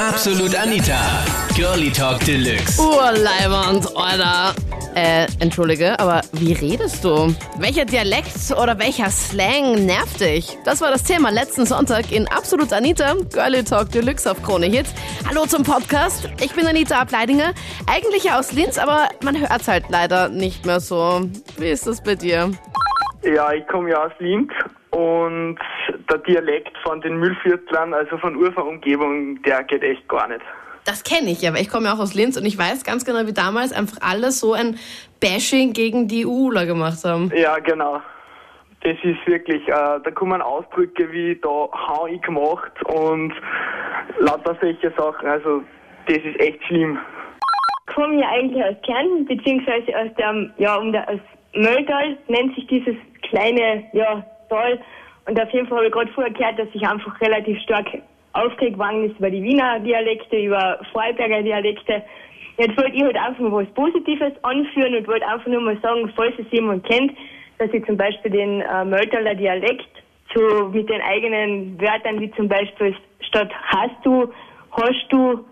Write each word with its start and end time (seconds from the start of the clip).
Absolut 0.00 0.56
Anita. 0.56 0.98
Girlie 1.54 1.90
Talk 1.90 2.20
Deluxe. 2.20 2.80
Urleiband, 2.80 3.86
Alter. 3.94 4.54
Äh, 4.94 5.26
entschuldige, 5.40 6.00
aber 6.00 6.22
wie 6.32 6.54
redest 6.54 7.04
du? 7.04 7.36
Welcher 7.58 7.84
Dialekt 7.84 8.50
oder 8.52 8.78
welcher 8.78 9.10
Slang 9.10 9.84
nervt 9.84 10.22
dich? 10.22 10.56
Das 10.64 10.80
war 10.80 10.90
das 10.90 11.04
Thema 11.04 11.30
letzten 11.30 11.66
Sonntag 11.66 12.10
in 12.12 12.26
Absolut 12.28 12.72
Anita, 12.72 13.12
Girlie 13.30 13.62
Talk 13.62 13.90
Deluxe 13.90 14.30
auf 14.30 14.42
Krone 14.42 14.66
Hits. 14.66 14.94
Hallo 15.28 15.44
zum 15.44 15.64
Podcast. 15.64 16.30
Ich 16.42 16.54
bin 16.54 16.66
Anita 16.66 16.98
Ableidinger, 16.98 17.52
eigentlich 17.86 18.24
ja 18.24 18.38
aus 18.38 18.52
Linz, 18.52 18.78
aber 18.78 19.10
man 19.22 19.38
hört's 19.38 19.68
halt 19.68 19.84
leider 19.90 20.30
nicht 20.30 20.64
mehr 20.64 20.80
so. 20.80 21.28
Wie 21.58 21.68
ist 21.68 21.86
das 21.86 22.02
bei 22.02 22.14
dir? 22.14 22.50
Ja, 23.22 23.52
ich 23.52 23.66
komme 23.68 23.90
ja 23.90 24.06
aus 24.06 24.12
Linz 24.18 24.50
und 24.92 25.58
der 26.10 26.18
Dialekt 26.18 26.76
von 26.82 27.00
den 27.00 27.16
Müllviertlern, 27.16 27.94
also 27.94 28.18
von 28.18 28.36
Uferumgebung, 28.36 29.40
der 29.42 29.62
geht 29.64 29.82
echt 29.82 30.06
gar 30.08 30.28
nicht. 30.28 30.42
Das 30.84 31.04
kenne 31.04 31.30
ich 31.30 31.42
ja, 31.42 31.52
weil 31.52 31.62
ich 31.62 31.68
komme 31.68 31.86
ja 31.86 31.94
auch 31.94 31.98
aus 31.98 32.14
Linz 32.14 32.36
und 32.36 32.46
ich 32.46 32.58
weiß 32.58 32.84
ganz 32.84 33.04
genau, 33.04 33.26
wie 33.26 33.32
damals 33.32 33.72
einfach 33.72 33.98
alle 34.00 34.30
so 34.30 34.54
ein 34.54 34.78
Bashing 35.20 35.72
gegen 35.72 36.08
die 36.08 36.24
UUler 36.24 36.66
gemacht 36.66 37.04
haben. 37.04 37.30
Ja, 37.34 37.58
genau. 37.58 38.00
Das 38.82 38.96
ist 39.02 39.26
wirklich, 39.26 39.62
äh, 39.68 40.00
da 40.02 40.10
kommen 40.14 40.40
Ausdrücke 40.40 41.12
wie 41.12 41.38
da 41.42 41.48
hau 41.48 42.06
ich 42.06 42.20
gemacht 42.22 42.72
und 42.86 43.34
lauter 44.20 44.56
solche 44.60 44.90
Sachen. 44.96 45.28
Also 45.28 45.62
das 46.06 46.16
ist 46.16 46.40
echt 46.40 46.64
schlimm. 46.64 46.98
Ich 47.86 47.94
komme 47.94 48.20
ja 48.20 48.28
eigentlich 48.30 48.64
aus 48.64 48.76
Kärnten, 48.82 49.26
beziehungsweise 49.26 49.98
aus 49.98 50.14
dem, 50.16 50.50
ja, 50.56 50.76
um 50.76 50.92
der, 50.92 51.06
aus 51.10 51.20
Mölltal 51.54 52.16
nennt 52.28 52.54
sich 52.54 52.66
dieses 52.68 52.96
kleine, 53.28 53.84
ja, 53.92 54.24
Tal. 54.50 54.80
Und 55.30 55.40
auf 55.40 55.50
jeden 55.52 55.68
Fall 55.68 55.78
habe 55.78 55.86
ich 55.86 55.92
gerade 55.92 56.10
vorher 56.10 56.32
gehört, 56.32 56.58
dass 56.58 56.72
sich 56.72 56.84
einfach 56.84 57.20
relativ 57.20 57.56
stark 57.60 57.86
aufgeregt 58.32 58.76
worden 58.76 59.08
ist 59.08 59.16
über 59.16 59.30
die 59.30 59.40
Wiener 59.40 59.78
Dialekte, 59.78 60.36
über 60.36 60.80
Vorarlberger 60.90 61.42
Dialekte. 61.44 62.02
Jetzt 62.58 62.76
wollte 62.76 62.96
ich 62.96 63.02
halt 63.04 63.16
einfach 63.16 63.38
mal 63.38 63.64
was 63.64 63.74
Positives 63.74 64.32
anführen 64.42 64.96
und 64.96 65.06
wollte 65.06 65.28
einfach 65.28 65.46
nur 65.46 65.60
mal 65.60 65.78
sagen, 65.80 66.12
falls 66.16 66.34
es 66.36 66.46
jemand 66.50 66.84
kennt, 66.84 67.12
dass 67.58 67.72
ich 67.72 67.86
zum 67.86 67.96
Beispiel 67.96 68.32
den 68.32 68.60
äh, 68.60 68.84
Möltaler 68.84 69.36
Dialekt 69.36 70.02
so 70.34 70.68
mit 70.70 70.90
den 70.90 71.00
eigenen 71.00 71.80
Wörtern 71.80 72.20
wie 72.20 72.32
zum 72.32 72.48
Beispiel 72.48 72.96
statt 73.20 73.52
hast 73.66 74.04
du, 74.04 74.32
hast 74.72 75.06
du, 75.10 75.44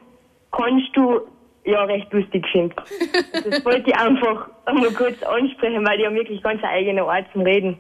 kannst 0.51 0.89
du, 0.95 1.21
ja, 1.65 1.85
recht 1.85 2.13
lustig 2.13 2.45
finde. 2.51 2.75
das 3.33 3.65
wollte 3.65 3.91
ich 3.91 3.97
einfach 3.97 4.49
einmal 4.65 4.91
kurz 4.91 5.23
ansprechen, 5.23 5.87
weil 5.87 5.99
die 5.99 6.07
haben 6.07 6.17
wirklich 6.17 6.43
ganz 6.43 6.65
eine 6.65 6.73
eigene 6.73 7.03
Art 7.05 7.27
zum 7.33 7.43
Reden. 7.43 7.79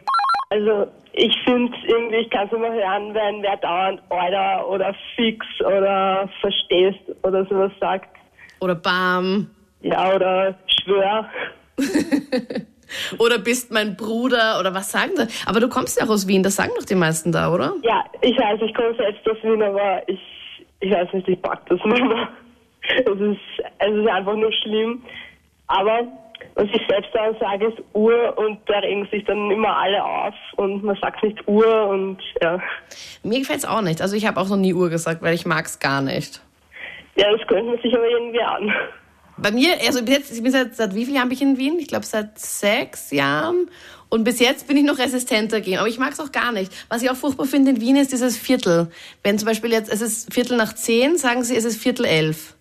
Also 0.50 0.86
ich 1.12 1.36
finde 1.44 1.76
irgendwie, 1.86 2.16
ich 2.16 2.30
kann 2.30 2.46
es 2.46 2.52
immer 2.52 2.72
hören, 2.72 3.12
wenn 3.12 3.42
wer 3.42 3.56
dauernd 3.58 4.00
Alter 4.08 4.68
oder 4.68 4.94
fix 5.14 5.44
oder 5.60 6.28
verstehst 6.40 7.00
oder 7.22 7.44
sowas 7.46 7.72
sagt. 7.80 8.08
Oder 8.60 8.74
Bam. 8.74 9.50
Ja, 9.82 10.14
oder 10.14 10.54
schwör. 10.66 11.28
oder 13.18 13.38
bist 13.38 13.70
mein 13.70 13.96
Bruder 13.96 14.58
oder 14.58 14.74
was 14.74 14.90
sagen 14.90 15.12
da? 15.16 15.26
Aber 15.46 15.60
du 15.60 15.68
kommst 15.68 15.98
ja 15.98 16.06
auch 16.06 16.10
aus 16.10 16.26
Wien, 16.26 16.42
das 16.42 16.56
sagen 16.56 16.72
doch 16.78 16.86
die 16.86 16.94
meisten 16.94 17.30
da, 17.30 17.52
oder? 17.52 17.74
Ja, 17.82 18.04
ich 18.22 18.36
weiß, 18.36 18.60
ich 18.62 18.74
komme 18.74 18.94
selbst 18.96 19.28
aus 19.28 19.36
Wien, 19.42 19.62
aber 19.62 20.02
ich, 20.08 20.20
ich 20.80 20.90
weiß 20.90 21.12
nicht, 21.12 21.28
ich 21.28 21.40
pack 21.42 21.64
das 21.66 21.80
nicht 21.84 22.04
mehr. 22.04 22.28
Es 22.90 23.20
ist, 23.20 23.38
es 23.80 23.94
ist 23.94 24.08
einfach 24.08 24.34
nur 24.34 24.50
schlimm. 24.50 25.02
Aber 25.66 26.06
selbst 26.56 27.10
dann 27.12 27.36
sage, 27.38 27.66
ist 27.66 27.78
Uhr 27.94 28.36
und 28.36 28.58
da 28.66 28.78
regen 28.78 29.06
sich 29.10 29.24
dann 29.24 29.50
immer 29.50 29.76
alle 29.76 30.04
auf 30.04 30.34
und 30.56 30.82
man 30.82 30.96
sagt 31.00 31.22
nicht 31.22 31.46
Uhr 31.46 31.86
und 31.88 32.18
ja. 32.42 32.60
Mir 33.22 33.38
gefällt 33.40 33.60
es 33.60 33.64
auch 33.64 33.82
nicht. 33.82 34.02
Also 34.02 34.16
ich 34.16 34.26
habe 34.26 34.40
auch 34.40 34.48
noch 34.48 34.56
nie 34.56 34.74
Uhr 34.74 34.90
gesagt, 34.90 35.22
weil 35.22 35.34
ich 35.34 35.46
mag 35.46 35.66
es 35.66 35.78
gar 35.78 36.00
nicht. 36.02 36.40
Ja, 37.16 37.30
das 37.30 37.46
könnte 37.46 37.64
man 37.64 37.78
sich 37.80 37.94
aber 37.94 38.08
irgendwie 38.08 38.42
an. 38.42 38.72
Bei 39.40 39.52
mir, 39.52 39.74
also 39.86 40.04
bis 40.04 40.14
jetzt, 40.14 40.32
ich 40.32 40.42
bin 40.42 40.50
seit, 40.50 40.74
seit 40.74 40.94
wie 40.94 41.04
vielen 41.04 41.16
Jahren 41.16 41.28
bin 41.28 41.36
ich 41.36 41.42
in 41.42 41.58
Wien? 41.58 41.78
Ich 41.78 41.86
glaube 41.86 42.04
seit 42.04 42.38
sechs 42.38 43.12
Jahren. 43.12 43.70
Und 44.08 44.24
bis 44.24 44.40
jetzt 44.40 44.66
bin 44.66 44.76
ich 44.76 44.84
noch 44.84 44.98
resistent 44.98 45.52
dagegen. 45.52 45.78
Aber 45.78 45.88
ich 45.88 45.98
mag 45.98 46.12
es 46.12 46.20
auch 46.20 46.32
gar 46.32 46.50
nicht. 46.50 46.72
Was 46.88 47.02
ich 47.02 47.10
auch 47.10 47.16
furchtbar 47.16 47.46
finde 47.46 47.70
in 47.72 47.80
Wien 47.80 47.96
ist 47.96 48.10
dieses 48.10 48.36
Viertel. 48.36 48.90
Wenn 49.22 49.38
zum 49.38 49.46
Beispiel 49.46 49.70
jetzt, 49.70 49.92
es 49.92 50.00
ist 50.00 50.32
Viertel 50.32 50.56
nach 50.56 50.74
zehn, 50.74 51.18
sagen 51.18 51.44
sie, 51.44 51.56
es 51.56 51.64
ist 51.64 51.80
Viertel 51.80 52.04
elf. 52.04 52.56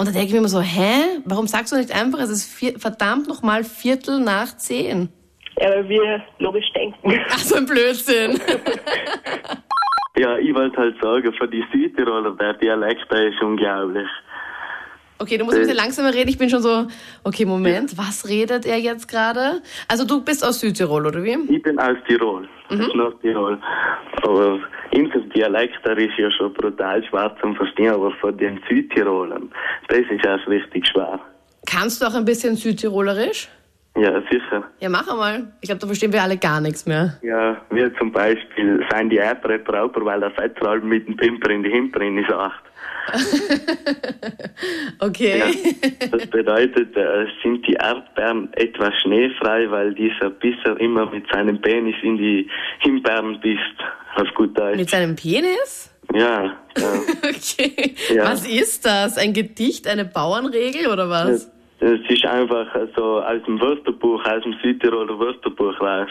Und 0.00 0.08
da 0.08 0.12
denke 0.12 0.28
ich 0.28 0.32
mir 0.32 0.38
immer 0.38 0.48
so, 0.48 0.62
hä? 0.62 1.20
Warum 1.26 1.46
sagst 1.46 1.72
du 1.72 1.76
nicht 1.76 1.94
einfach, 1.94 2.20
es 2.20 2.30
ist 2.30 2.50
vier, 2.50 2.78
verdammt 2.78 3.28
nochmal 3.28 3.64
Viertel 3.64 4.18
nach 4.18 4.56
zehn? 4.56 5.10
Ja, 5.58 5.68
weil 5.68 5.90
wir 5.90 6.22
logisch 6.38 6.72
denken. 6.74 7.20
Ach, 7.28 7.36
so 7.36 7.56
ein 7.56 7.66
Blödsinn. 7.66 8.40
ja, 10.16 10.38
ich 10.38 10.54
wollte 10.54 10.78
halt 10.78 10.96
sagen, 11.02 11.30
von 11.34 11.50
die 11.50 11.62
Südtiroler, 11.70 12.30
der 12.30 12.54
Dialekt, 12.54 13.12
der 13.12 13.26
ist 13.26 13.42
unglaublich. 13.42 14.08
Okay, 15.20 15.36
du 15.36 15.44
musst 15.44 15.58
ein 15.58 15.62
bisschen 15.64 15.76
langsamer 15.76 16.14
reden. 16.14 16.30
Ich 16.30 16.38
bin 16.38 16.48
schon 16.48 16.62
so, 16.62 16.86
okay, 17.24 17.44
Moment, 17.44 17.98
was 17.98 18.26
redet 18.26 18.64
er 18.64 18.78
jetzt 18.78 19.06
gerade? 19.06 19.60
Also 19.86 20.06
du 20.06 20.24
bist 20.24 20.42
aus 20.42 20.60
Südtirol, 20.60 21.06
oder 21.06 21.22
wie? 21.22 21.36
Ich 21.54 21.62
bin 21.62 21.78
aus 21.78 21.98
Tirol, 22.08 22.48
mhm. 22.70 22.80
aus 22.80 22.94
Nordtirol. 22.94 23.58
Aber 24.22 24.58
unser 24.94 25.20
Dialekt, 25.20 25.84
der 25.84 25.98
ist 25.98 26.16
ja 26.16 26.30
schon 26.30 26.54
brutal 26.54 27.04
schwer 27.04 27.36
zu 27.42 27.52
verstehen, 27.52 27.92
aber 27.92 28.12
von 28.12 28.34
den 28.38 28.62
Südtirolern, 28.66 29.50
das 29.88 29.98
ist 29.98 30.24
erst 30.24 30.48
richtig 30.48 30.86
schwer. 30.86 31.20
Kannst 31.66 32.00
du 32.00 32.06
auch 32.06 32.14
ein 32.14 32.24
bisschen 32.24 32.56
Südtirolerisch? 32.56 33.50
Ja, 33.96 34.22
sicher. 34.30 34.64
Ja, 34.78 34.88
mach 34.88 35.06
einmal. 35.06 35.52
Ich 35.60 35.68
glaube, 35.68 35.80
da 35.80 35.86
verstehen 35.86 36.14
wir 36.14 36.22
alle 36.22 36.38
gar 36.38 36.62
nichts 36.62 36.86
mehr. 36.86 37.18
Ja, 37.22 37.60
wie 37.70 37.92
zum 37.98 38.10
Beispiel, 38.10 38.82
seien 38.90 39.10
die 39.10 39.20
brauber, 39.38 40.02
weil 40.02 40.20
der 40.20 40.30
Fettzahl 40.30 40.80
mit 40.80 41.06
dem 41.06 41.16
Pimper 41.16 41.50
in 41.50 41.62
die 41.62 41.70
Himperin 41.70 42.16
ist 42.16 42.32
acht. 42.32 42.69
okay. 45.00 45.38
Ja, 45.38 46.08
das 46.10 46.26
bedeutet, 46.26 46.96
äh, 46.96 47.26
sind 47.42 47.66
die 47.66 47.74
Erdbeeren 47.74 48.52
etwas 48.54 48.94
schneefrei, 49.02 49.70
weil 49.70 49.94
dieser 49.94 50.30
Bisser 50.30 50.78
immer 50.80 51.10
mit 51.10 51.24
seinem 51.32 51.60
Penis 51.60 51.96
in 52.02 52.16
die 52.16 52.48
Himbeeren 52.80 53.40
bisst, 53.40 53.60
auf 54.16 54.28
gut 54.34 54.56
Deutsch. 54.58 54.76
Mit 54.76 54.90
seinem 54.90 55.16
Penis? 55.16 55.90
Ja. 56.12 56.44
ja. 56.44 56.52
okay. 57.24 57.94
Ja. 58.14 58.24
Was 58.24 58.46
ist 58.46 58.84
das? 58.86 59.18
Ein 59.18 59.32
Gedicht, 59.32 59.86
eine 59.86 60.04
Bauernregel 60.04 60.86
oder 60.88 61.08
was? 61.08 61.50
Es 61.80 62.00
ist 62.08 62.26
einfach 62.26 62.66
so 62.94 63.22
aus 63.22 63.42
dem 63.46 63.60
Wörterbuch, 63.60 64.22
aus 64.24 64.42
dem 64.42 64.54
Südtiroler 64.62 65.18
Wörterbuch 65.18 65.80
raus. 65.80 66.10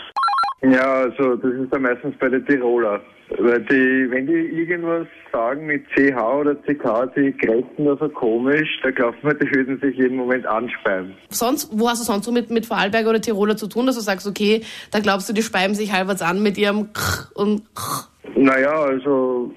Ja, 0.61 1.03
also 1.03 1.35
das 1.35 1.53
ist 1.53 1.71
dann 1.71 1.83
meistens 1.83 2.15
bei 2.17 2.27
den 2.27 2.45
Tiroler. 2.45 3.01
Weil 3.37 3.61
die, 3.61 4.09
wenn 4.09 4.25
die 4.25 4.33
irgendwas 4.33 5.07
sagen 5.31 5.67
mit 5.67 5.85
CH 5.89 6.17
oder 6.17 6.55
CK, 6.55 7.13
die 7.15 7.31
greifen 7.37 7.85
da 7.85 7.95
so 7.97 8.09
komisch, 8.09 8.67
da 8.81 8.89
glaubt 8.89 9.23
man, 9.23 9.37
die 9.37 9.49
würden 9.53 9.79
sich 9.79 9.95
jeden 9.95 10.17
Moment 10.17 10.47
anspeien. 10.47 11.13
Sonst, 11.29 11.69
wo 11.71 11.87
hast 11.87 12.01
du 12.01 12.05
sonst 12.05 12.25
so 12.25 12.31
mit, 12.31 12.49
mit 12.49 12.65
Vorarlberger 12.65 13.11
oder 13.11 13.21
Tiroler 13.21 13.55
zu 13.55 13.67
tun, 13.67 13.85
dass 13.85 13.95
du 13.95 14.01
sagst, 14.01 14.27
okay, 14.27 14.61
da 14.91 14.99
glaubst 14.99 15.29
du, 15.29 15.33
die 15.33 15.43
speiben 15.43 15.75
sich 15.75 15.93
halbwegs 15.93 16.23
an 16.23 16.41
mit 16.41 16.57
ihrem 16.57 16.91
K 16.91 17.29
und 17.35 17.63
K? 17.75 18.07
Naja, 18.35 18.71
also 18.71 19.53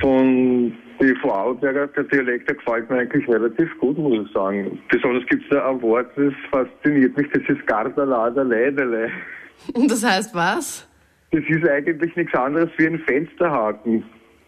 von 0.00 0.72
die 1.00 1.14
Vorarlberger, 1.20 1.88
der 1.88 2.04
Dialekt, 2.04 2.48
der 2.48 2.56
gefällt 2.56 2.88
mir 2.90 2.98
eigentlich 3.00 3.28
relativ 3.28 3.68
gut, 3.80 3.98
muss 3.98 4.26
ich 4.26 4.32
sagen. 4.32 4.78
Besonders 4.88 5.26
gibt 5.26 5.42
es 5.42 5.48
da 5.50 5.68
ein 5.68 5.82
Wort, 5.82 6.10
das 6.16 6.32
fasziniert 6.50 7.16
mich, 7.16 7.26
das 7.32 7.42
ist 7.48 7.66
Gardalada 7.66 8.42
Leidele. 8.42 9.10
Das 9.88 10.04
heißt 10.04 10.34
was? 10.34 10.86
Das 11.36 11.44
ist 11.50 11.68
eigentlich 11.68 12.16
nichts 12.16 12.34
anderes 12.34 12.70
wie 12.78 12.86
ein 12.86 12.98
Fensterhaken. 13.00 14.02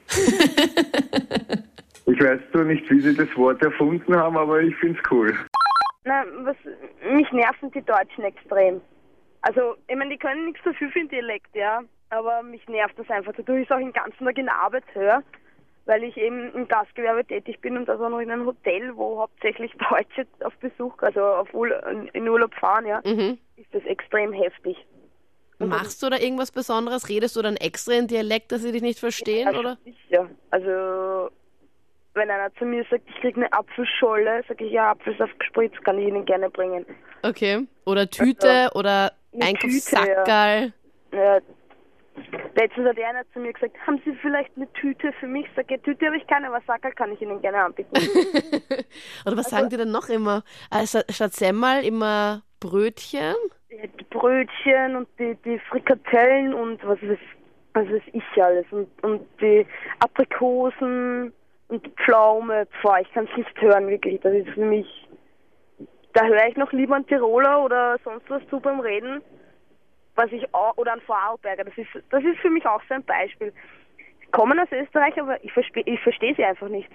ich 2.07 2.19
weiß 2.19 2.41
zwar 2.51 2.65
nicht, 2.65 2.91
wie 2.91 3.01
sie 3.01 3.15
das 3.15 3.29
Wort 3.37 3.63
erfunden 3.63 4.17
haben, 4.17 4.39
aber 4.39 4.63
ich 4.63 4.75
finde 4.77 4.99
es 4.99 5.11
cool. 5.11 5.37
Na, 6.05 6.25
was, 6.45 6.57
mich 7.13 7.31
nerven 7.31 7.71
die 7.73 7.83
Deutschen 7.83 8.25
extrem. 8.25 8.81
Also, 9.43 9.75
ich 9.87 9.97
meine, 9.97 10.13
die 10.13 10.17
können 10.17 10.47
nichts 10.47 10.63
dafür 10.65 10.89
für 10.89 11.01
den 11.01 11.11
Dialekt, 11.11 11.55
ja, 11.55 11.83
aber 12.09 12.43
mich 12.43 12.67
nervt 12.69 12.99
das 12.99 13.11
einfach. 13.11 13.35
Dadurch 13.37 13.65
ist 13.65 13.71
auch 13.71 13.77
den 13.77 13.93
ganzen 13.93 14.25
Tag 14.25 14.39
in 14.39 14.47
der 14.47 14.59
Arbeit 14.59 14.85
höre, 14.95 15.23
weil 15.85 16.05
ich 16.05 16.17
eben 16.17 16.51
im 16.55 16.69
Gastgewerbe 16.69 17.27
tätig 17.27 17.61
bin 17.61 17.77
und 17.77 17.87
das 17.87 18.01
auch 18.01 18.09
noch 18.09 18.21
in 18.21 18.31
einem 18.31 18.47
Hotel, 18.47 18.97
wo 18.97 19.21
hauptsächlich 19.21 19.73
Deutsche 19.91 20.27
auf 20.43 20.57
Besuch, 20.57 20.95
also 21.03 21.23
auf 21.23 21.53
Ur 21.53 21.69
in 22.15 22.27
Urlaub 22.27 22.55
fahren, 22.55 22.87
ja, 22.87 23.03
mhm. 23.05 23.37
ist 23.57 23.75
das 23.75 23.85
extrem 23.85 24.33
heftig. 24.33 24.87
Machst 25.59 26.03
du 26.03 26.11
da 26.11 26.19
irgendwas 26.19 26.53
Besonderes? 26.53 27.09
Redest 27.09 27.35
du 27.37 27.43
dann 27.43 27.57
extra 27.57 27.95
in 27.95 28.07
Dialekt, 28.07 28.53
dass 28.53 28.63
sie 28.63 28.73
dich 28.73 28.83
nicht 28.83 29.01
verstehen, 29.01 29.49
ja, 29.53 29.59
oder? 29.59 29.79
Ja, 30.09 30.29
also 30.51 31.31
wenn 32.15 32.31
einer 32.31 32.55
zu 32.55 32.65
mir 32.65 32.85
sagt, 32.91 33.05
ich 33.09 33.21
krieg 33.21 33.37
eine 33.37 33.53
Apfelscholle, 33.53 34.45
sage 34.49 34.65
ich 34.65 34.73
ja, 34.73 34.91
Apfelsaft 34.91 35.39
gespritzt, 35.39 35.83
kann 35.85 35.99
ich 35.99 36.09
ihnen 36.09 36.25
gerne 36.25 36.51
bringen. 36.51 36.85
Okay. 37.23 37.67
Oder 37.87 38.09
Tüte 38.09 38.49
also, 38.49 38.79
oder 38.79 39.13
Einkaufssackerl. 39.41 40.73
Ja. 41.13 41.19
ja. 41.19 41.41
Letztens 42.57 42.89
hat 42.89 42.99
einer 42.99 43.23
zu 43.33 43.39
mir 43.39 43.53
gesagt, 43.53 43.77
haben 43.87 44.01
Sie 44.05 44.13
vielleicht 44.21 44.51
eine 44.57 44.71
Tüte 44.73 45.13
für 45.21 45.29
mich? 45.29 45.47
Sag 45.55 45.71
ich, 45.71 45.81
Tüte 45.83 46.07
habe 46.07 46.17
ich 46.17 46.27
keine, 46.27 46.49
aber 46.49 46.61
Sackerl 46.67 46.93
kann 46.93 47.13
ich 47.13 47.23
Ihnen 47.23 47.41
gerne 47.41 47.63
anbieten. 47.63 47.91
oder 49.25 49.37
was 49.37 49.47
also, 49.47 49.51
sagen 49.51 49.69
die 49.69 49.77
denn 49.77 49.93
noch 49.93 50.09
immer? 50.09 50.43
Also, 50.69 51.01
statt 51.09 51.35
Semmel 51.35 51.85
immer 51.85 52.43
Brötchen? 52.59 53.37
Die 53.71 54.05
Brötchen 54.11 54.97
und 54.97 55.09
die, 55.19 55.37
die 55.45 55.59
Frikadellen 55.59 56.55
und 56.55 56.85
was 56.87 57.01
weiß, 57.03 57.19
was 57.75 57.89
weiß 57.89 58.03
ich 58.13 58.43
alles. 58.43 58.67
Und, 58.71 58.89
und 59.03 59.27
die 59.41 59.67
Aprikosen 60.01 61.33
und 61.69 61.89
Pflaume, 62.03 62.67
pfah, 62.81 63.01
ich 63.01 63.13
kann 63.13 63.29
es 63.31 63.37
nicht 63.37 63.61
hören, 63.61 63.89
wirklich. 63.89 64.21
Das 64.21 64.33
ist 64.33 64.49
für 64.51 64.65
mich, 64.65 64.87
da 66.15 66.25
höre 66.25 66.49
ich 66.49 66.57
noch 66.57 66.73
lieber 66.73 66.97
einen 66.97 67.07
Tiroler 67.07 67.63
oder 67.65 67.99
sonst 68.05 68.29
was 68.31 68.43
zu 68.49 68.59
beim 68.59 68.81
Reden, 68.81 69.21
was 70.15 70.33
ich 70.33 70.53
auch, 70.55 70.77
oder 70.77 70.93
einen 70.93 71.03
Vorarlberger, 71.03 71.65
das 71.65 71.79
ist, 71.79 71.91
das 72.11 72.25
ist 72.25 72.39
für 72.41 72.51
mich 72.51 72.67
auch 72.67 72.83
so 72.89 72.95
ein 72.95 73.05
Beispiel. 73.05 73.53
Sie 74.21 74.27
kommen 74.33 74.59
aus 74.59 74.69
Österreich, 74.73 75.21
aber 75.21 75.43
ich, 75.45 75.53
verstehe 75.53 75.85
ich 75.87 76.01
verstehe 76.01 76.35
sie 76.35 76.45
einfach 76.45 76.69
nicht. 76.69 76.91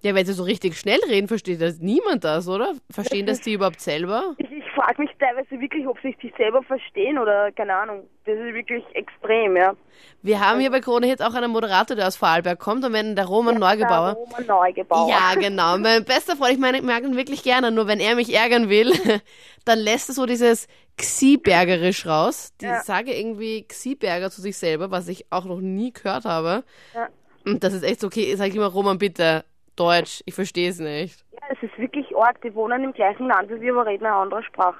Ja, 0.00 0.14
wenn 0.14 0.24
sie 0.24 0.32
so 0.32 0.44
richtig 0.44 0.78
schnell 0.78 1.00
reden, 1.08 1.26
versteht 1.26 1.60
das 1.60 1.80
niemand 1.80 2.22
das, 2.22 2.48
oder? 2.48 2.74
Verstehen 2.90 3.26
das 3.26 3.40
die 3.40 3.54
überhaupt 3.54 3.80
selber? 3.80 4.34
Ich 4.36 4.47
frage 4.78 5.02
mich 5.02 5.10
teilweise 5.18 5.60
wirklich, 5.60 5.86
ob 5.86 5.98
sie 6.00 6.16
sich 6.20 6.32
selber 6.36 6.62
verstehen 6.62 7.18
oder 7.18 7.50
keine 7.52 7.74
Ahnung. 7.74 8.08
Das 8.24 8.36
ist 8.36 8.54
wirklich 8.54 8.84
extrem, 8.94 9.56
ja. 9.56 9.74
Wir 10.22 10.40
haben 10.40 10.60
hier 10.60 10.70
bei 10.70 10.80
Krone 10.80 11.06
Hit 11.06 11.22
auch 11.22 11.34
einen 11.34 11.50
Moderator, 11.50 11.96
der 11.96 12.06
aus 12.06 12.16
Vorarlberg 12.16 12.58
kommt 12.58 12.84
und 12.84 12.92
wenn 12.92 13.16
der 13.16 13.26
Roman 13.26 13.58
Neugebauer. 13.58 14.14
Der 14.14 14.22
Roman 14.22 14.46
Neugebauer. 14.46 15.08
Ja, 15.10 15.34
genau. 15.34 15.78
Mein 15.78 16.04
bester 16.04 16.36
Freund, 16.36 16.52
ich 16.52 16.58
meine, 16.58 16.78
ich 16.78 16.84
mag 16.84 17.02
ihn 17.02 17.16
wirklich 17.16 17.42
gerne, 17.42 17.70
nur 17.70 17.86
wenn 17.86 18.00
er 18.00 18.14
mich 18.14 18.34
ärgern 18.34 18.68
will, 18.68 18.92
dann 19.64 19.78
lässt 19.78 20.10
er 20.10 20.14
so 20.14 20.26
dieses 20.26 20.68
Xiebergerisch 20.96 22.06
raus. 22.06 22.52
Die 22.60 22.66
Ja. 22.66 22.82
sage 22.82 23.14
irgendwie 23.14 23.66
Xieberger 23.66 24.30
zu 24.30 24.40
sich 24.40 24.56
selber, 24.56 24.90
was 24.90 25.08
ich 25.08 25.26
auch 25.30 25.44
noch 25.44 25.60
nie 25.60 25.92
gehört 25.92 26.24
habe. 26.24 26.64
Ja. 26.94 27.08
Und 27.44 27.64
das 27.64 27.72
ist 27.72 27.82
echt 27.82 28.04
okay, 28.04 28.34
sag 28.36 28.48
ich 28.48 28.56
immer, 28.56 28.66
Roman, 28.66 28.98
bitte, 28.98 29.44
Deutsch, 29.78 30.22
ich 30.26 30.34
verstehe 30.34 30.70
es 30.70 30.78
nicht. 30.78 31.24
Ja, 31.32 31.46
es 31.50 31.62
ist 31.62 31.78
wirklich 31.78 32.06
arg. 32.16 32.40
Die 32.42 32.54
wohnen 32.54 32.82
im 32.84 32.92
gleichen 32.92 33.28
Land 33.28 33.50
wie 33.50 33.60
wir, 33.60 33.72
aber 33.72 33.86
reden 33.86 34.06
eine 34.06 34.14
andere 34.14 34.42
Sprache. 34.42 34.78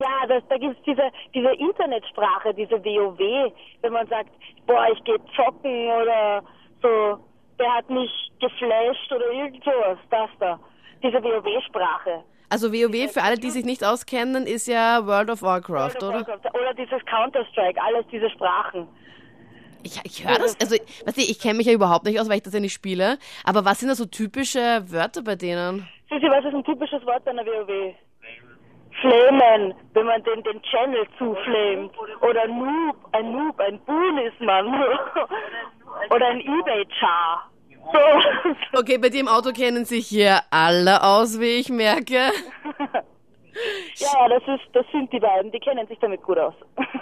Ja, 0.00 0.26
das, 0.28 0.42
da 0.48 0.56
gibt's 0.56 0.82
diese, 0.84 1.10
diese 1.34 1.52
Internetsprache, 1.52 2.52
diese 2.54 2.84
WoW, 2.84 3.52
wenn 3.82 3.92
man 3.92 4.06
sagt, 4.08 4.30
boah, 4.66 4.86
ich 4.92 5.02
gehe 5.04 5.18
zocken 5.36 5.86
oder 6.02 6.42
so, 6.82 7.18
der 7.58 7.74
hat 7.74 7.88
mich 7.88 8.10
geflasht 8.40 9.12
oder 9.12 9.30
irgend 9.30 9.62
sowas, 9.64 9.98
das 10.10 10.30
da. 10.40 10.58
Diese 11.02 11.22
WoW-Sprache. 11.22 12.24
Also 12.48 12.72
WoW, 12.72 13.12
für 13.12 13.22
alle, 13.22 13.36
die 13.36 13.50
sich 13.50 13.64
nicht 13.64 13.84
auskennen, 13.84 14.46
ist 14.46 14.66
ja 14.66 15.06
World 15.06 15.30
of 15.30 15.42
Warcraft, 15.42 16.02
oder? 16.02 16.20
Oder 16.54 16.74
dieses 16.76 17.04
Counter-Strike, 17.06 17.80
alles 17.80 18.04
diese 18.10 18.30
Sprachen. 18.30 18.88
Ich, 19.84 20.00
ich 20.04 20.26
höre 20.26 20.38
das, 20.38 20.58
also, 20.60 20.76
weißt 21.04 21.16
du, 21.16 21.20
ich 21.20 21.38
kenne 21.38 21.54
mich 21.54 21.66
ja 21.66 21.72
überhaupt 21.72 22.06
nicht 22.06 22.18
aus, 22.18 22.28
weil 22.28 22.36
ich 22.36 22.42
das 22.42 22.54
ja 22.54 22.60
nicht 22.60 22.72
spiele. 22.72 23.18
Aber 23.44 23.64
was 23.64 23.80
sind 23.80 23.90
da 23.90 23.94
so 23.94 24.06
typische 24.06 24.82
Wörter 24.88 25.22
bei 25.22 25.36
denen? 25.36 25.86
Sissi, 26.08 26.26
was 26.26 26.44
ist 26.44 26.54
ein 26.54 26.64
typisches 26.64 27.04
Wort 27.04 27.24
bei 27.24 27.30
einer 27.30 27.44
WoW? 27.44 27.94
Flamen, 29.00 29.74
wenn 29.92 30.06
man 30.06 30.22
den, 30.22 30.42
den 30.42 30.62
Channel 30.62 31.06
zuflamet. 31.18 31.92
Oder 32.22 32.46
Noob, 32.48 32.96
ein 33.12 33.32
Noob, 33.32 33.60
ein 33.60 33.78
Boon 33.80 34.18
ist 34.18 34.40
man. 34.40 34.66
Oder 36.10 36.26
ein 36.28 36.40
Ebay-Char. 36.40 37.50
So. 37.92 38.78
Okay, 38.80 38.98
bei 38.98 39.10
dem 39.10 39.28
Auto 39.28 39.52
kennen 39.52 39.84
sich 39.84 40.06
hier 40.06 40.40
alle 40.50 41.02
aus, 41.02 41.38
wie 41.38 41.58
ich 41.60 41.68
merke. 41.68 42.30
Ja, 43.98 44.28
das 44.28 44.42
ist, 44.48 44.64
das 44.72 44.84
sind 44.90 45.12
die 45.12 45.20
beiden, 45.20 45.52
die 45.52 45.60
kennen 45.60 45.86
sich 45.86 45.96
damit 46.00 46.20
gut 46.22 46.36
aus. 46.38 46.54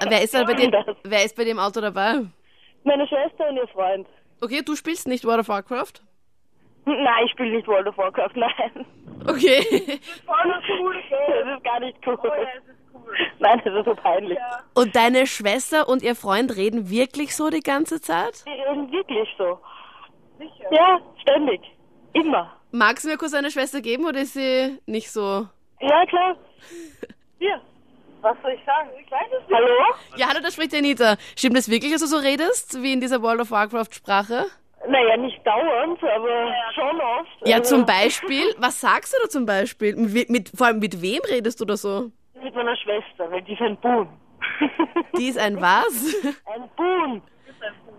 Wer 0.07 0.23
ist, 0.23 0.35
da 0.35 0.45
bei 0.45 0.53
dem, 0.53 0.71
wer 1.03 1.25
ist 1.25 1.35
bei 1.35 1.45
dem 1.45 1.59
Auto 1.59 1.81
dabei? 1.81 2.27
Meine 2.85 3.07
Schwester 3.07 3.49
und 3.49 3.57
ihr 3.57 3.69
Freund. 3.69 4.07
Okay, 4.41 4.63
du 4.65 4.75
spielst 4.75 5.07
nicht 5.07 5.25
World 5.25 5.41
of 5.41 5.49
Warcraft? 5.49 6.03
Nein, 6.85 7.25
ich 7.25 7.31
spiele 7.33 7.57
nicht 7.57 7.69
World 7.69 7.87
of 7.87 7.97
Warcraft, 7.97 8.35
nein. 8.35 8.87
Okay. 9.27 9.63
Voll 10.27 10.53
das 10.53 10.65
cool, 10.81 10.97
Das 11.11 11.57
ist 11.57 11.65
gar 11.65 11.81
nicht 11.81 11.97
cool. 12.07 12.47
Nein, 13.39 13.63
das 13.65 13.75
ist 13.75 13.85
so 13.85 13.95
peinlich. 13.95 14.39
Und 14.75 14.97
deine 14.97 15.27
Schwester 15.27 15.89
und 15.89 16.03
ihr 16.03 16.17
Freund 16.17 16.57
reden 16.57 16.91
wirklich 16.91 17.37
so 17.37 17.51
die 17.51 17.61
ganze 17.61 18.01
Zeit? 18.01 18.45
Die 18.47 18.51
reden 18.51 18.91
wirklich 18.91 19.29
so. 19.39 19.59
Ja, 20.71 21.01
ständig. 21.21 21.61
Immer. 22.15 22.53
Magst 22.73 23.05
du 23.05 23.09
mir 23.11 23.17
kurz 23.17 23.35
eine 23.35 23.51
Schwester 23.51 23.81
geben 23.81 24.07
oder 24.07 24.21
ist 24.23 24.35
sie 24.35 24.79
nicht 24.87 25.11
so? 25.11 25.47
Ja, 25.81 26.07
klar. 26.07 26.37
Hier. 27.39 27.61
Was 28.23 28.37
soll 28.43 28.53
ich 28.53 28.65
sagen? 28.65 28.89
Ich 29.05 29.11
weiß 29.11 29.27
es 29.33 29.49
nicht. 29.49 29.55
Hallo? 29.59 29.95
Ja, 30.17 30.29
hallo, 30.29 30.41
da 30.43 30.51
spricht 30.51 30.73
die 30.73 30.79
Anita. 30.79 31.17
Stimmt 31.37 31.57
es 31.59 31.69
wirklich, 31.69 31.93
dass 31.93 32.01
du 32.03 32.07
so 32.07 32.17
redest, 32.19 32.81
wie 32.83 32.93
in 32.93 33.01
dieser 33.01 33.21
World 33.21 33.41
of 33.41 33.51
Warcraft-Sprache? 33.51 34.47
Naja, 34.89 35.17
nicht 35.17 35.45
dauernd, 35.47 35.99
aber 36.03 36.53
schon 36.75 37.01
oft. 37.01 37.29
Ja, 37.47 37.57
Also, 37.59 37.77
zum 37.77 37.87
Beispiel. 37.87 38.55
Was 38.59 38.81
sagst 38.81 39.13
du 39.13 39.19
da 39.23 39.29
zum 39.29 39.45
Beispiel? 39.47 39.95
Mit, 39.97 40.31
mit, 40.31 40.51
vor 40.57 40.69
allem 40.69 40.79
mit 40.79 41.03
wem 41.03 41.21
redest 41.29 41.61
du 41.61 41.65
da 41.65 41.77
so? 41.77 42.11
Mit 42.43 42.55
meiner 42.55 42.77
Schwester, 42.77 43.31
weil 43.31 43.43
die 43.43 43.53
ist 43.55 43.61
ein 43.61 43.77
Boon. 43.79 44.09
Die 45.17 45.29
ist 45.29 45.39
ein 45.39 45.61
was? 45.61 46.15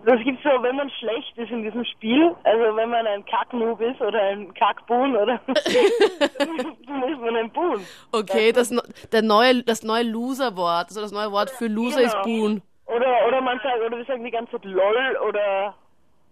Das 0.06 0.20
gibt's 0.22 0.42
so, 0.42 0.50
wenn 0.62 0.76
man 0.76 0.90
schlecht 0.90 1.36
ist 1.38 1.50
in 1.50 1.62
diesem 1.62 1.84
Spiel, 1.84 2.34
also 2.44 2.76
wenn 2.76 2.90
man 2.90 3.06
ein 3.06 3.24
Kacknoob 3.24 3.80
ist 3.80 4.00
oder 4.00 4.20
ein 4.20 4.52
Kackboon 4.52 5.16
oder 5.16 5.40
dann 5.46 7.02
ist 7.02 7.20
man 7.20 7.36
ein 7.36 7.50
Boon. 7.50 7.80
Okay, 8.12 8.52
das, 8.52 8.70
der 9.12 9.22
neue, 9.22 9.62
das 9.62 9.82
neue 9.82 10.02
Loser-Wort, 10.02 10.88
also 10.88 11.00
das 11.00 11.12
neue 11.12 11.32
Wort 11.32 11.50
für 11.50 11.68
Loser 11.68 12.02
ist 12.02 12.12
Genau. 12.22 12.24
Boon. 12.24 12.62
Oder 12.86 13.26
oder 13.26 13.40
man 13.40 13.58
sagt, 13.62 13.80
oder 13.80 13.96
wir 13.96 14.04
sagen 14.04 14.24
die 14.24 14.30
ganze 14.30 14.52
Zeit 14.52 14.64
LOL 14.64 15.16
oder 15.26 15.74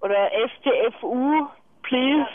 oder 0.02 0.30
STFU, 0.58 1.46
please. 1.82 2.26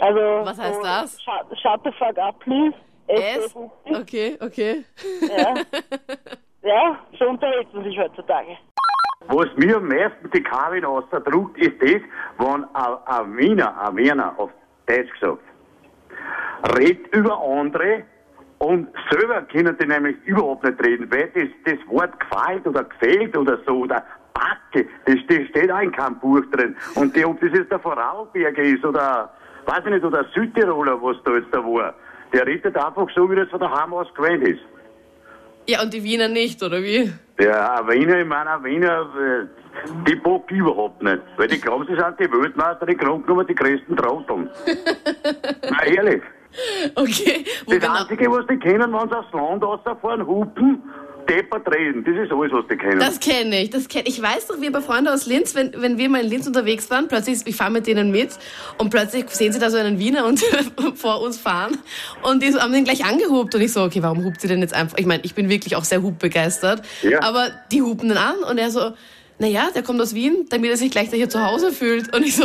Also 0.00 0.44
Was 0.44 0.58
heißt 0.58 0.74
so, 0.76 0.82
das? 0.82 1.22
Shut, 1.22 1.58
shut 1.60 1.80
the 1.84 1.92
fuck 1.98 2.18
up, 2.18 2.38
please. 2.40 2.74
S? 3.06 3.54
Okay, 3.84 4.36
okay. 4.40 4.84
Ja. 5.20 5.54
ja, 6.62 6.98
so 7.18 7.26
unterhält 7.26 7.72
man 7.72 7.84
sich 7.84 7.98
heutzutage. 7.98 8.56
Was 9.28 9.48
mir 9.56 9.76
am 9.76 9.88
meisten 9.88 10.30
die 10.32 10.42
Kabel 10.42 10.84
ausdruckt, 10.84 11.58
ist 11.58 11.80
das, 11.80 12.02
wenn 12.38 12.64
ein, 12.74 13.36
Wiener, 13.36 13.80
ein 13.80 13.96
Wiener, 13.96 14.34
auf 14.36 14.50
Deutsch 14.86 15.10
gesagt, 15.12 15.42
redet 16.76 17.14
über 17.14 17.40
andere 17.42 18.02
und 18.58 18.88
selber 19.10 19.42
können 19.42 19.76
die 19.80 19.86
nämlich 19.86 20.16
überhaupt 20.24 20.64
nicht 20.64 20.82
reden, 20.84 21.10
weil 21.10 21.30
das, 21.34 21.48
das 21.64 21.88
Wort 21.88 22.12
gefällt 22.20 22.66
oder 22.66 22.84
gefällt 22.84 23.36
oder 23.36 23.58
so 23.66 23.80
oder 23.80 24.04
Backe, 24.34 24.88
das, 25.06 25.16
das 25.28 25.48
steht 25.48 25.70
auch 25.70 25.80
in 25.80 25.92
keinem 25.92 26.18
Buch 26.18 26.42
drin. 26.52 26.76
Und 26.94 27.14
die, 27.16 27.24
ob 27.24 27.40
das 27.40 27.52
jetzt 27.52 27.70
der 27.70 27.78
Vorarlberger 27.78 28.62
ist 28.62 28.84
oder, 28.84 29.30
weiß 29.66 29.80
ich 29.84 29.90
nicht, 29.90 30.04
oder 30.04 30.24
Südtiroler, 30.34 31.00
was 31.00 31.16
da 31.24 31.34
jetzt 31.34 31.52
da 31.52 31.64
war, 31.64 31.94
der 32.32 32.46
redet 32.46 32.76
einfach 32.76 33.08
so, 33.14 33.30
wie 33.30 33.36
das 33.36 33.48
von 33.48 33.60
daheim 33.60 33.94
aus 33.94 34.12
gewöhnt 34.14 34.46
ist. 34.46 34.60
Ja, 35.66 35.82
und 35.82 35.94
die 35.94 36.02
Wiener 36.02 36.28
nicht, 36.28 36.62
oder 36.62 36.82
wie? 36.82 37.10
Ja, 37.40 37.80
Wiener, 37.88 38.20
ich 38.20 38.26
meine, 38.26 38.50
ein 38.50 38.64
Wiener, 38.64 39.08
äh, 39.18 39.46
die 40.06 40.14
bock 40.16 40.44
ich 40.50 40.58
überhaupt 40.58 41.02
nicht. 41.02 41.22
Weil 41.36 41.48
die 41.48 41.60
glauben, 41.60 41.86
sie 41.86 41.94
sind 41.94 42.20
die 42.20 42.30
Weltmeister, 42.30 42.86
die 42.86 42.96
Grunde 42.96 43.26
genommen 43.26 43.46
die 43.46 43.54
größten 43.54 43.96
Trotteln. 43.96 44.50
Na, 45.70 45.84
ehrlich. 45.84 46.22
Okay, 46.94 47.44
wo 47.66 47.72
Das 47.72 47.80
genau? 47.80 48.00
Einzige, 48.00 48.30
was 48.30 48.46
die 48.46 48.58
kennen, 48.58 48.92
wenn 48.92 49.08
sie 49.08 49.16
aufs 49.18 49.32
Land 49.32 49.62
rausfahren, 49.64 50.24
hupen, 50.24 50.82
deppert 51.28 51.66
reden. 51.74 52.04
Das 52.04 52.14
ist 52.14 52.32
alles, 52.32 52.52
was 52.52 52.64
die 52.70 52.76
kennen. 52.76 52.98
Das 53.00 53.20
kenne 53.20 53.62
ich, 53.62 53.70
das 53.70 53.88
kenne 53.88 54.04
ich. 54.06 54.20
Weiß 54.20 54.46
doch, 54.46 54.60
wir 54.60 54.70
bei 54.72 54.80
Freunden 54.80 55.08
aus 55.08 55.26
Linz, 55.26 55.54
wenn, 55.54 55.72
wenn 55.76 55.98
wir 55.98 56.08
mal 56.08 56.22
in 56.22 56.28
Linz 56.28 56.46
unterwegs 56.46 56.88
waren, 56.90 57.08
plötzlich, 57.08 57.38
ich 57.44 57.56
fahre 57.56 57.70
mit 57.70 57.86
denen 57.86 58.10
mit 58.10 58.30
und 58.78 58.90
plötzlich 58.90 59.28
sehen 59.30 59.52
sie 59.52 59.58
da 59.58 59.70
so 59.70 59.76
einen 59.76 59.98
Wiener 59.98 60.24
und 60.26 60.40
vor 60.94 61.20
uns 61.22 61.38
fahren 61.38 61.78
und 62.22 62.42
die 62.42 62.54
haben 62.54 62.72
den 62.72 62.84
gleich 62.84 63.04
angehupt 63.04 63.54
und 63.54 63.60
ich 63.60 63.72
so, 63.72 63.82
okay, 63.82 64.02
warum 64.02 64.24
hupt 64.24 64.40
sie 64.40 64.48
denn 64.48 64.60
jetzt 64.60 64.74
einfach? 64.74 64.98
Ich 64.98 65.06
meine, 65.06 65.22
ich 65.24 65.34
bin 65.34 65.48
wirklich 65.48 65.76
auch 65.76 65.84
sehr 65.84 66.02
hubbegeistert, 66.02 66.82
Ja. 67.02 67.22
aber 67.22 67.48
die 67.72 67.82
hupen 67.82 68.08
den 68.08 68.18
an 68.18 68.36
und 68.48 68.58
er 68.58 68.70
so, 68.70 68.92
naja, 69.38 69.68
der 69.74 69.82
kommt 69.82 70.00
aus 70.00 70.14
Wien, 70.14 70.46
damit 70.50 70.70
er 70.70 70.76
sich 70.76 70.90
gleich 70.90 71.10
da 71.10 71.16
hier 71.16 71.28
zu 71.28 71.44
Hause 71.44 71.72
fühlt 71.72 72.14
und 72.14 72.24
ich 72.24 72.36
so, 72.36 72.44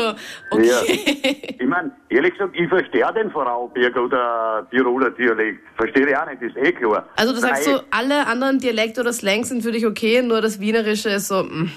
okay. 0.51 1.55
Ich 1.59 1.67
meine, 1.67 1.91
ehrlich 2.09 2.33
gesagt, 2.33 2.55
ich 2.55 2.67
verstehe 2.67 3.05
den 3.13 3.29
Vorarlberger 3.31 4.03
oder 4.03 4.67
Tiroler 4.71 5.11
Dialekt. 5.11 5.59
Verstehe 5.77 6.07
ich 6.07 6.17
auch 6.17 6.25
nicht, 6.29 6.41
ist 6.41 6.57
eh 6.57 6.71
klar. 6.71 7.07
Also 7.15 7.33
du 7.33 7.39
sagst 7.39 7.67
Nein. 7.67 7.77
so, 7.77 7.83
alle 7.91 8.25
anderen 8.25 8.59
Dialekte 8.59 9.01
oder 9.01 9.13
Slangs 9.13 9.49
sind 9.49 9.61
für 9.61 9.71
dich 9.71 9.85
okay, 9.85 10.21
nur 10.21 10.41
das 10.41 10.59
Wienerische 10.59 11.09
ist 11.09 11.27
so, 11.27 11.43
mm, 11.43 11.71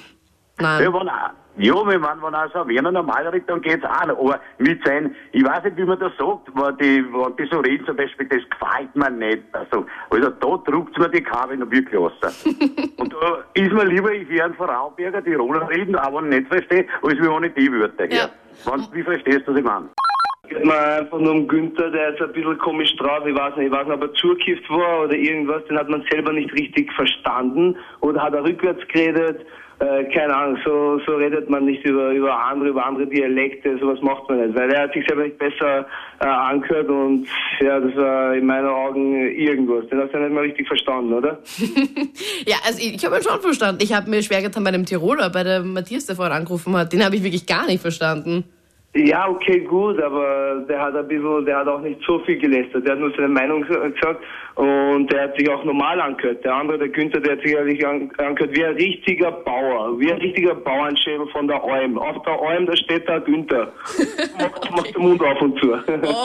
nein. 0.60 0.82
Ja, 0.84 0.92
wenn, 0.92 1.08
auch- 1.08 1.30
ja, 1.58 1.74
wenn 1.86 2.00
man, 2.00 2.22
wenn 2.22 2.34
auch 2.34 2.50
so 2.52 2.60
ein 2.60 2.68
Wiener 2.68 2.90
normal 2.90 3.26
redet, 3.28 3.48
dann 3.48 3.60
geht's 3.60 3.84
auch 3.84 4.06
noch. 4.06 4.18
Aber 4.18 4.40
mit 4.58 4.82
sein, 4.86 5.14
ich 5.32 5.44
weiß 5.44 5.64
nicht, 5.64 5.76
wie 5.76 5.84
man 5.84 5.98
das 5.98 6.12
sagt, 6.16 6.48
wenn 6.54 6.76
die, 6.78 7.04
wenn 7.12 7.36
die 7.36 7.48
so 7.50 7.60
reden, 7.60 7.84
zum 7.84 7.96
Beispiel, 7.96 8.26
das 8.26 8.40
gefällt 8.48 8.96
mir 8.96 9.10
nicht. 9.10 9.42
Also, 9.52 9.84
also 10.10 10.30
da 10.30 10.70
druckt's 10.70 10.98
mir 10.98 11.10
die 11.10 11.22
Kabel 11.22 11.58
noch 11.58 11.70
wirklich 11.70 11.98
raus. 12.00 12.12
Und 12.96 13.12
da 13.12 13.44
ist 13.54 13.72
mir 13.72 13.84
lieber, 13.84 14.12
ich 14.12 14.28
höre 14.28 14.46
einen 14.46 14.54
Vorarlberger 14.54 15.22
Tiroler 15.22 15.68
reden, 15.68 15.94
auch 15.96 16.14
wenn 16.16 16.32
ich 16.32 16.38
nicht 16.40 16.48
verstehe, 16.48 16.86
als 17.02 17.18
wenn 17.18 17.44
ich 17.44 17.54
die 17.54 17.70
Wörter 17.72 18.04
höre. 18.08 18.30
Wenn, 18.64 18.86
wie 18.92 19.02
verstehst 19.02 19.46
du, 19.46 19.52
was 19.52 19.58
ich 19.58 19.64
meine? 19.64 19.88
geht 20.48 20.64
mir 20.64 20.76
einfach 20.78 21.18
nur 21.18 21.32
um 21.32 21.48
Günther, 21.48 21.90
der 21.90 22.14
ist 22.14 22.20
ein 22.20 22.32
bisschen 22.32 22.58
komisch 22.58 22.94
drauf. 22.96 23.24
Ich 23.26 23.34
weiß 23.34 23.56
nicht, 23.56 23.66
ich 23.66 23.72
weiß 23.72 23.86
nicht, 23.86 23.94
ob 23.96 24.02
er 24.02 24.12
zugekifft 24.14 24.68
war 24.70 25.04
oder 25.04 25.14
irgendwas. 25.14 25.64
Den 25.66 25.78
hat 25.78 25.88
man 25.88 26.04
selber 26.10 26.32
nicht 26.32 26.52
richtig 26.52 26.92
verstanden. 26.92 27.76
Oder 28.00 28.22
hat 28.22 28.34
er 28.34 28.44
rückwärts 28.44 28.86
geredet. 28.88 29.46
Äh, 29.82 30.04
keine 30.14 30.32
Ahnung, 30.36 30.58
so, 30.64 31.00
so 31.04 31.16
redet 31.16 31.50
man 31.50 31.64
nicht 31.64 31.84
über, 31.84 32.10
über 32.10 32.38
andere, 32.38 32.68
über 32.68 32.86
andere 32.86 33.04
Dialekte. 33.04 33.76
Sowas 33.80 33.98
macht 34.00 34.28
man 34.28 34.46
nicht. 34.46 34.54
Weil 34.54 34.70
er 34.70 34.82
hat 34.82 34.92
sich 34.92 35.04
selber 35.08 35.24
nicht 35.24 35.38
besser 35.38 35.86
äh, 36.20 36.24
angehört 36.24 36.88
und 36.88 37.26
ja, 37.60 37.80
das 37.80 37.96
war 37.96 38.32
in 38.34 38.46
meinen 38.46 38.68
Augen 38.68 39.16
irgendwas. 39.32 39.88
Den 39.88 40.00
hast 40.00 40.12
du 40.12 40.18
ja 40.18 40.24
nicht 40.24 40.34
mal 40.34 40.44
richtig 40.44 40.68
verstanden, 40.68 41.12
oder? 41.12 41.38
Ja, 42.46 42.56
also 42.64 42.78
ich, 42.78 42.94
ich 42.94 43.04
habe 43.04 43.16
ihn 43.16 43.22
schon 43.22 43.40
verstanden. 43.40 43.80
Ich 43.82 43.92
habe 43.92 44.10
mir 44.10 44.22
schwer 44.22 44.42
getan 44.42 44.64
bei 44.64 44.70
dem 44.70 44.84
Tiroler, 44.84 45.30
bei 45.30 45.42
dem 45.42 45.72
Matthias, 45.72 46.06
der 46.06 46.16
vorhin 46.16 46.34
angerufen 46.34 46.76
hat. 46.76 46.92
Den 46.92 47.04
habe 47.04 47.16
ich 47.16 47.22
wirklich 47.22 47.46
gar 47.46 47.66
nicht 47.66 47.80
verstanden. 47.80 48.44
Ja, 48.94 49.26
okay, 49.26 49.60
gut, 49.60 49.98
aber 50.02 50.66
der 50.68 50.78
hat 50.78 50.94
ein 50.94 51.08
bisschen, 51.08 51.46
der 51.46 51.56
hat 51.56 51.66
auch 51.66 51.80
nicht 51.80 51.98
so 52.06 52.18
viel 52.20 52.36
gelästert. 52.38 52.84
Der 52.84 52.92
hat 52.92 53.00
nur 53.00 53.10
seine 53.16 53.28
Meinung 53.28 53.62
gesagt 53.62 54.20
und 54.56 55.10
der 55.10 55.22
hat 55.22 55.38
sich 55.38 55.48
auch 55.48 55.64
normal 55.64 55.98
angehört. 55.98 56.44
Der 56.44 56.54
andere, 56.54 56.76
der 56.78 56.88
Günther, 56.90 57.18
der 57.20 57.32
hat 57.32 57.42
sich 57.42 57.52
ehrlich 57.52 57.86
angehört 57.86 58.54
wie 58.54 58.62
ein 58.62 58.74
richtiger 58.74 59.32
Bauer, 59.32 59.98
wie 59.98 60.12
ein 60.12 60.18
richtiger 60.18 60.54
Bauernschädel 60.54 61.26
von 61.28 61.48
der 61.48 61.64
Alm. 61.64 61.96
Auf 61.96 62.22
der 62.24 62.38
Alm, 62.38 62.66
da 62.66 62.76
steht 62.76 63.08
da 63.08 63.18
Günther. 63.18 63.72
Macht, 64.38 64.70
macht 64.70 64.94
den 64.94 65.02
Mund 65.02 65.22
auf 65.22 65.40
und 65.40 65.58
zu. 65.58 65.72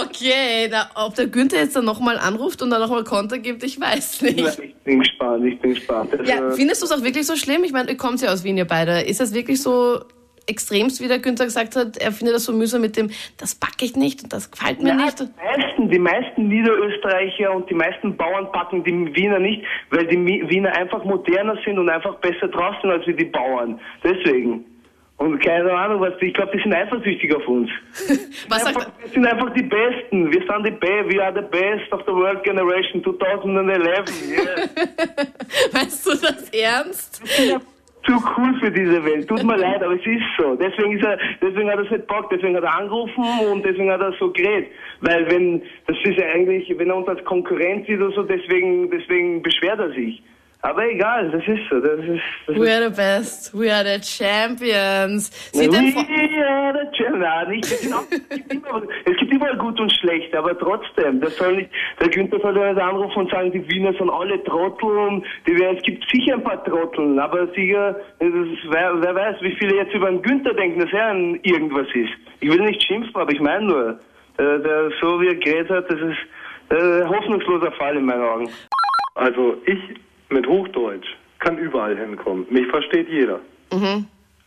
Okay, 0.08 0.68
da, 0.70 0.90
ob 0.96 1.16
der 1.16 1.28
Günther 1.28 1.60
jetzt 1.60 1.76
dann 1.76 1.86
nochmal 1.86 2.18
anruft 2.18 2.62
und 2.62 2.70
dann 2.70 2.82
nochmal 2.82 3.06
Konter 3.06 3.38
gibt, 3.40 3.64
ich 3.64 3.80
weiß 3.80 4.24
nicht. 4.24 4.40
Ja, 4.40 4.50
ich 4.62 4.76
bin 4.84 5.00
gespannt, 5.00 5.46
ich 5.46 5.60
bin 5.60 5.74
gespannt. 5.74 6.12
Also, 6.12 6.24
Ja, 6.30 6.52
findest 6.52 6.82
du 6.82 6.86
es 6.86 6.92
auch 6.92 7.04
wirklich 7.04 7.26
so 7.26 7.36
schlimm? 7.38 7.64
Ich 7.64 7.72
meine, 7.72 7.92
ihr 7.92 7.98
kommt 7.98 8.22
ja 8.22 8.30
aus 8.32 8.44
Wien, 8.44 8.58
ihr 8.58 8.66
beide. 8.66 9.02
Ist 9.02 9.22
das 9.22 9.34
wirklich 9.34 9.62
so 9.62 10.00
extremst, 10.48 11.02
wie 11.02 11.08
der 11.08 11.20
Günther 11.20 11.46
gesagt 11.46 11.76
hat, 11.76 11.98
er 11.98 12.12
findet 12.12 12.36
das 12.36 12.46
so 12.46 12.54
mühsam 12.54 12.82
mit 12.82 12.98
dem, 12.98 13.10
das 13.38 13.56
packe 13.56 13.86
ich 13.86 13.96
nicht 13.96 14.24
und 14.24 14.34
das 14.34 14.50
gefällt 14.50 14.82
mir 14.82 14.90
Ja, 14.90 14.96
nicht. 14.96 15.20
die 15.20 15.28
meisten, 15.46 15.90
die 15.90 16.00
meisten 16.00 16.48
Niederösterreicher 16.48 17.54
und 17.54 17.70
die 17.70 17.74
meisten 17.76 18.16
Bauern 18.18 18.52
packen 18.52 18.84
die 18.84 19.16
Wiener 19.16 19.40
nicht, 19.40 19.64
weil 19.92 20.08
die 20.08 20.18
Wiener 20.50 20.76
einfach 20.76 21.04
moderner 21.04 21.58
sind 21.66 21.78
und 21.78 21.90
einfach 21.90 22.16
besser 22.16 22.48
drauf 22.48 22.76
sind 22.82 22.92
als 22.92 23.06
wie 23.08 23.14
die 23.14 23.26
Bauern. 23.26 23.80
Deswegen. 24.04 24.66
Und 25.18 25.40
keine 25.40 25.74
Ahnung, 25.74 26.00
was, 26.00 26.14
ich 26.22 26.32
glaube, 26.32 26.56
die 26.56 26.62
sind 26.62 26.74
eifersüchtig 26.76 27.36
auf 27.36 27.48
uns. 27.48 27.72
Was 28.50 28.64
sagt 28.64 28.78
Einfach, 28.78 28.92
wir 29.02 29.10
sind 29.10 29.26
einfach 29.26 29.52
die 29.56 29.64
Besten. 29.64 30.32
Wir 30.32 30.42
sind 30.42 30.64
die 30.68 30.70
Be 30.70 31.06
we 31.10 31.20
are 31.24 31.34
the 31.34 31.42
best 31.42 31.92
of 31.92 32.02
the 32.06 32.12
world 32.14 32.44
generation 32.44 33.04
2011. 33.04 34.06
Yes. 34.30 35.74
Weißt 35.74 36.06
du 36.06 36.10
das 36.12 36.50
ernst? 36.52 37.24
Zu 38.08 38.14
cool 38.38 38.54
für 38.60 38.72
diese 38.72 39.04
Welt. 39.04 39.28
Tut 39.28 39.44
mir 39.44 39.58
leid, 39.68 39.84
aber 39.84 39.96
es 39.96 40.06
ist 40.06 40.24
so. 40.38 40.56
Deswegen, 40.56 40.98
ist 40.98 41.06
er, 41.06 41.20
deswegen 41.42 41.70
hat 41.70 41.78
er 41.78 41.86
es 41.86 41.92
nicht 41.92 42.08
Bock, 42.08 42.30
deswegen 42.30 42.56
hat 42.56 42.64
er 42.64 42.78
angerufen 42.78 43.24
und 43.52 43.66
deswegen 43.66 43.92
hat 43.92 44.02
er 44.02 44.14
so 44.20 44.32
geredet. 44.32 44.70
Weil 45.02 45.30
wenn, 45.30 45.62
das 45.86 45.98
ist 46.04 46.18
ja 46.18 46.28
eigentlich, 46.28 46.74
wenn 46.78 46.90
er 46.90 46.96
uns 46.96 47.08
als 47.08 47.24
Konkurrent 47.26 47.86
sieht 47.86 48.00
oder 48.00 48.12
so, 48.12 48.24
deswegen, 48.24 48.90
deswegen 48.90 49.42
beschwert 49.42 49.80
er 49.80 49.92
sich. 49.92 50.24
Aber 50.62 50.90
egal, 50.90 51.30
das 51.30 51.48
ist 51.48 51.70
so. 51.70 51.80
Das 51.80 52.00
ist, 52.00 52.22
das 52.48 52.56
We 52.56 52.74
are 52.74 52.90
the 52.90 52.96
best. 52.96 53.54
We 53.54 53.72
are 53.72 53.84
the 53.86 54.02
champions. 54.02 55.30
Sieht 55.54 55.72
We 55.72 56.46
are 56.46 56.74
the 56.74 56.98
champions. 56.98 57.08
Nein, 57.20 57.60
es, 57.62 57.70
gibt 58.30 58.54
immer, 58.54 58.82
es 59.06 59.18
gibt 59.18 59.34
überall 59.34 59.58
gut 59.58 59.80
und 59.80 59.92
schlecht, 59.94 60.36
aber 60.36 60.58
trotzdem, 60.58 61.22
das 61.22 61.36
soll 61.38 61.58
nicht, 61.58 61.70
der 62.00 62.10
Günther 62.10 62.40
soll 62.40 62.58
ja 62.58 62.74
nicht 62.74 62.82
anrufen 62.82 63.20
und 63.20 63.32
sagen, 63.32 63.52
die 63.52 63.68
Wiener 63.70 63.94
sind 63.94 64.10
alle 64.10 64.44
Trottel 64.44 64.90
und 64.90 65.26
die, 65.46 65.54
es 65.64 65.84
gibt 65.84 66.04
sicher 66.12 66.34
ein 66.36 66.44
paar 66.44 66.64
Trotteln, 66.64 67.20
aber 67.20 67.48
sicher, 67.54 67.96
das 68.20 68.30
ist, 68.30 68.70
wer, 68.70 69.02
wer 69.02 69.16
weiß, 69.16 69.38
wie 69.42 69.56
viele 69.56 69.76
jetzt 69.76 69.94
über 69.94 70.10
den 70.10 70.22
Günther 70.22 70.54
denken, 70.54 70.80
dass 70.80 70.92
er 70.92 71.08
ein 71.08 71.40
irgendwas 71.44 71.88
ist. 71.94 72.14
Ich 72.40 72.50
will 72.50 72.62
nicht 72.62 72.84
schimpfen, 72.84 73.16
aber 73.16 73.32
ich 73.32 73.40
meine 73.40 73.66
nur, 73.66 74.00
der, 74.38 74.60
der, 74.60 74.92
so 75.02 75.22
wie 75.22 75.28
er 75.28 75.36
geredet 75.36 75.70
hat, 75.70 75.90
das 75.90 76.00
ist 76.00 76.18
ein 76.70 77.10
hoffnungsloser 77.10 77.72
Fall 77.74 77.98
in 77.98 78.06
meinen 78.06 78.24
Augen. 78.24 78.50
Also 79.16 79.58
ich 79.66 79.80
mit 80.30 80.48
Hochdeutsch 80.48 81.08
kann 81.40 81.58
überall 81.58 81.98
hinkommen. 81.98 82.46
Mich 82.50 82.68
versteht 82.68 83.10
jeder. 83.10 83.40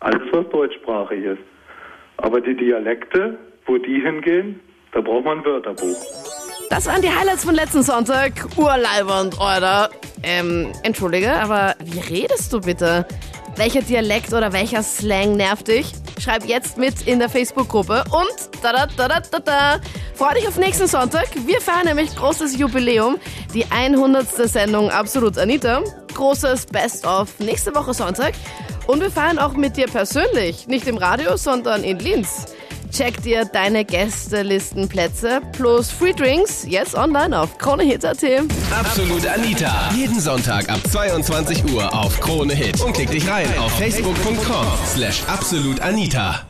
Alles, 0.00 0.22
was 0.32 0.48
deutschsprachig 0.50 1.24
ist. 1.24 1.42
Aber 2.18 2.40
die 2.40 2.56
Dialekte, 2.56 3.38
wo 3.66 3.78
die 3.78 4.00
hingehen, 4.00 4.60
da 4.92 5.00
braucht 5.00 5.24
man 5.24 5.38
ein 5.38 5.44
Wörterbuch. 5.44 5.96
Das 6.70 6.86
waren 6.86 7.02
die 7.02 7.10
Highlights 7.10 7.44
von 7.44 7.54
letzten 7.54 7.82
Sonntag. 7.82 8.32
Urleibernd, 8.56 9.40
Alter. 9.40 9.90
Ähm, 10.22 10.72
entschuldige, 10.82 11.32
aber 11.32 11.74
wie 11.84 12.00
redest 12.00 12.52
du 12.52 12.60
bitte? 12.60 13.06
Welcher 13.56 13.82
Dialekt 13.82 14.32
oder 14.32 14.52
welcher 14.52 14.82
Slang 14.82 15.36
nervt 15.36 15.68
dich? 15.68 15.92
Schreib 16.20 16.44
jetzt 16.46 16.76
mit 16.76 17.06
in 17.06 17.18
der 17.18 17.30
Facebook-Gruppe 17.30 18.04
und 18.10 18.62
da 18.62 18.72
da 18.72 18.86
da 18.86 19.08
da 19.08 19.20
da 19.20 19.38
da. 19.38 19.80
Freu 20.14 20.34
dich 20.34 20.46
auf 20.46 20.58
nächsten 20.58 20.86
Sonntag. 20.86 21.28
Wir 21.46 21.60
feiern 21.60 21.86
nämlich 21.86 22.14
großes 22.14 22.58
Jubiläum. 22.58 23.18
Die 23.54 23.64
100. 23.64 24.26
Sendung 24.48 24.90
Absolut 24.90 25.38
Anita. 25.38 25.82
Großes 26.14 26.66
Best-of 26.66 27.38
nächste 27.38 27.74
Woche 27.74 27.94
Sonntag. 27.94 28.34
Und 28.86 29.00
wir 29.00 29.10
feiern 29.10 29.38
auch 29.38 29.54
mit 29.54 29.76
dir 29.76 29.86
persönlich. 29.86 30.66
Nicht 30.66 30.86
im 30.86 30.98
Radio, 30.98 31.36
sondern 31.36 31.84
in 31.84 31.98
Linz. 31.98 32.46
Check 32.90 33.22
dir 33.22 33.44
deine 33.44 33.84
Gästelistenplätze 33.84 35.40
plus 35.52 35.90
Free 35.90 36.12
Drinks 36.12 36.64
jetzt 36.66 36.94
online 36.94 37.38
auf 37.38 37.58
kronehit.at. 37.58 38.24
Absolut 38.78 39.26
Anita. 39.26 39.90
Jeden 39.94 40.20
Sonntag 40.20 40.68
ab 40.68 40.80
22 40.90 41.72
Uhr 41.72 41.92
auf 41.94 42.20
Krone 42.20 42.54
Hit. 42.54 42.80
Und 42.80 42.92
klick 42.92 43.10
dich 43.10 43.28
rein 43.28 43.46
auf 43.58 43.72
facebook.com 43.78 44.66
slash 44.86 45.22
absolutanita. 45.26 46.49